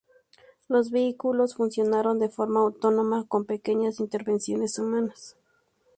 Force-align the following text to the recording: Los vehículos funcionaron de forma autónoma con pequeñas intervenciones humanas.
Los 0.67 0.89
vehículos 0.89 1.53
funcionaron 1.53 2.17
de 2.17 2.27
forma 2.27 2.61
autónoma 2.61 3.27
con 3.27 3.45
pequeñas 3.45 3.99
intervenciones 3.99 4.79
humanas. 4.79 5.37